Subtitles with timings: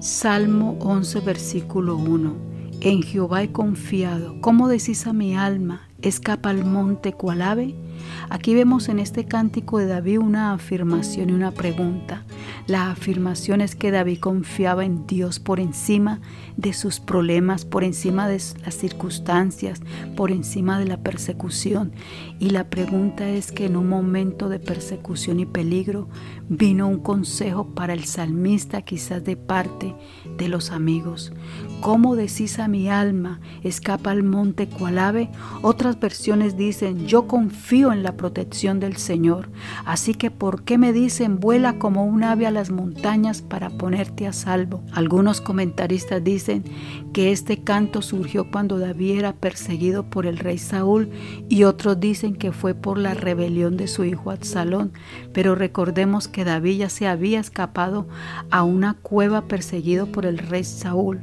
[0.00, 2.32] Salmo 11, versículo 1.
[2.82, 4.40] En Jehová he confiado.
[4.40, 5.88] ¿Cómo decís a mi alma?
[6.02, 7.74] Escapa al monte cual ave.
[8.30, 12.22] Aquí vemos en este cántico de David una afirmación y una pregunta.
[12.68, 16.20] La afirmación es que David confiaba en Dios por encima
[16.58, 19.80] de sus problemas, por encima de las circunstancias,
[20.14, 21.92] por encima de la persecución.
[22.38, 26.10] Y la pregunta es que en un momento de persecución y peligro
[26.50, 29.94] vino un consejo para el salmista quizás de parte
[30.36, 31.32] de los amigos.
[31.80, 35.30] ¿Cómo decís a mi alma, escapa al monte cual ave?
[35.62, 39.48] Otras versiones dicen, yo confío en la protección del Señor.
[39.86, 44.26] Así que ¿por qué me dicen, vuela como un ave a las montañas para ponerte
[44.26, 44.82] a salvo?
[44.92, 46.64] Algunos comentaristas dicen
[47.12, 51.08] que este canto surgió cuando David era perseguido por el rey Saúl
[51.48, 54.90] y otros dicen que fue por la rebelión de su hijo Absalón.
[55.32, 58.08] Pero recordemos que David ya se había escapado
[58.50, 61.20] a una cueva perseguido por el rey Saúl.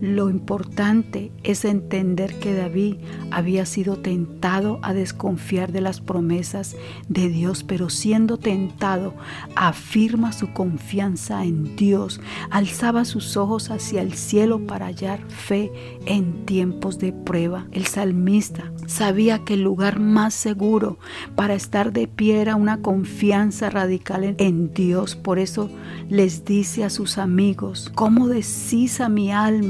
[0.00, 2.96] Lo importante es entender que David
[3.30, 6.76] había sido tentado a desconfiar de las promesas
[7.08, 9.14] de Dios, pero siendo tentado,
[9.56, 15.72] afirma su confianza en Dios, alzaba sus ojos hacia el cielo para hallar fe
[16.06, 17.66] en tiempos de prueba.
[17.72, 20.98] El salmista sabía que el lugar más seguro
[21.36, 25.16] para estar de pie era una confianza radical en Dios.
[25.16, 25.70] Por eso
[26.08, 29.61] les dice a sus amigos, ¿cómo decís a mi alma,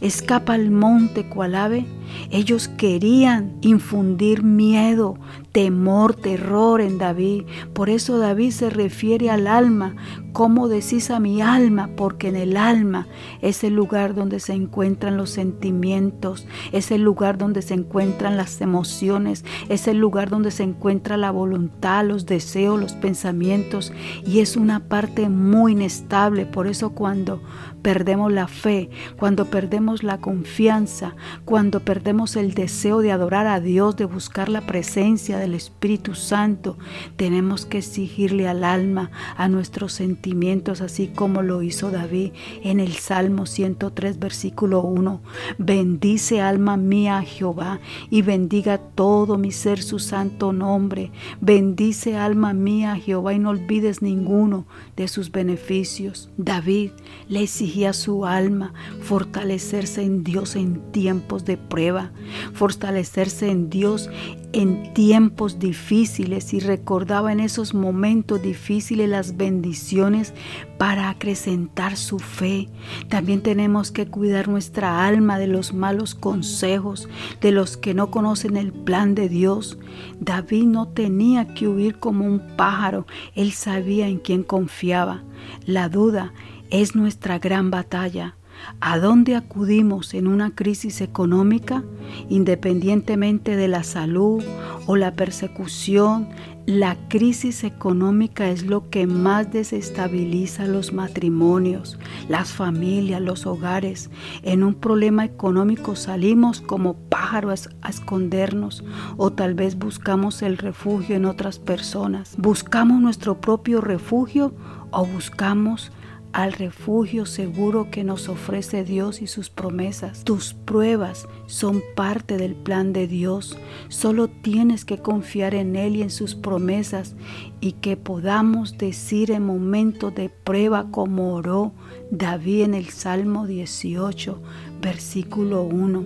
[0.00, 1.86] escapa al monte cual ave?
[2.30, 5.16] Ellos querían infundir miedo,
[5.56, 7.44] temor, terror en David.
[7.72, 9.96] Por eso David se refiere al alma.
[10.34, 11.88] ¿Cómo decís a mi alma?
[11.96, 13.06] Porque en el alma
[13.40, 18.60] es el lugar donde se encuentran los sentimientos, es el lugar donde se encuentran las
[18.60, 23.94] emociones, es el lugar donde se encuentra la voluntad, los deseos, los pensamientos
[24.26, 26.44] y es una parte muy inestable.
[26.44, 27.40] Por eso cuando
[27.80, 31.14] perdemos la fe, cuando perdemos la confianza,
[31.46, 36.78] cuando perdemos el deseo de adorar a Dios, de buscar la presencia Espíritu Santo,
[37.16, 42.92] tenemos que exigirle al alma, a nuestros sentimientos, así como lo hizo David en el
[42.94, 45.20] Salmo 103, versículo 1.
[45.58, 47.80] Bendice alma mía a Jehová
[48.10, 51.10] y bendiga todo mi ser su santo nombre.
[51.40, 56.30] Bendice alma mía a Jehová y no olvides ninguno de sus beneficios.
[56.36, 56.90] David
[57.28, 62.12] le exigía a su alma fortalecerse en Dios en tiempos de prueba,
[62.52, 64.10] fortalecerse en Dios
[64.52, 64.92] en
[65.26, 70.32] tiempos difíciles y recordaba en esos momentos difíciles las bendiciones
[70.78, 72.68] para acrecentar su fe.
[73.08, 77.08] También tenemos que cuidar nuestra alma de los malos consejos,
[77.40, 79.80] de los que no conocen el plan de Dios.
[80.20, 83.04] David no tenía que huir como un pájaro,
[83.34, 85.24] él sabía en quién confiaba.
[85.64, 86.32] La duda
[86.70, 88.36] es nuestra gran batalla.
[88.80, 91.84] ¿A dónde acudimos en una crisis económica?
[92.28, 94.42] Independientemente de la salud
[94.86, 96.28] o la persecución,
[96.66, 101.96] la crisis económica es lo que más desestabiliza los matrimonios,
[102.28, 104.10] las familias, los hogares.
[104.42, 108.82] En un problema económico salimos como pájaros a escondernos
[109.16, 112.34] o tal vez buscamos el refugio en otras personas.
[112.36, 114.52] ¿Buscamos nuestro propio refugio
[114.90, 115.92] o buscamos
[116.32, 120.24] al refugio seguro que nos ofrece Dios y sus promesas.
[120.24, 123.56] Tus pruebas son parte del plan de Dios.
[123.88, 127.16] Solo tienes que confiar en Él y en sus promesas
[127.60, 131.72] y que podamos decir en momentos de prueba como oró
[132.10, 134.42] David en el Salmo 18,
[134.80, 136.04] versículo 1.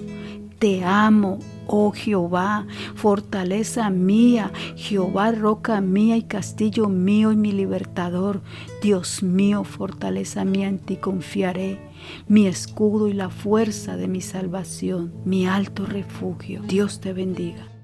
[0.58, 1.38] Te amo,
[1.72, 2.66] oh Jehová,
[2.96, 8.42] fortaleza mía, Jehová, roca mía y castillo mío y mi libertador.
[8.82, 11.78] Dios mío, fortaleza mía, en ti confiaré,
[12.26, 16.62] mi escudo y la fuerza de mi salvación, mi alto refugio.
[16.62, 17.79] Dios te bendiga.